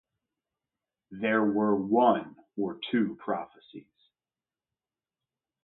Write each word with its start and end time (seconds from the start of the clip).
There 1.11 1.43
were 1.45 1.75
one 1.75 2.35
or 2.57 2.79
two 2.89 3.17
prophecies. 3.23 3.85